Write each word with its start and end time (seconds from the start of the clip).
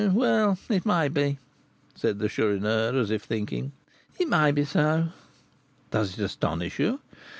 "Well, 0.11 0.57
it 0.67 0.83
may 0.83 1.09
be," 1.09 1.37
said 1.93 2.17
the 2.17 2.27
Chourineur, 2.27 2.97
as 2.99 3.11
if 3.11 3.21
thinking, 3.21 3.71
"it 4.17 4.27
may 4.27 4.51
be 4.51 4.65
so." 4.65 5.09
"Does 5.91 6.13
it 6.17 6.23
astonish 6.23 6.79
you?" 6.79 7.01